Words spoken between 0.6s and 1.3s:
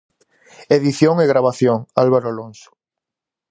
Edición e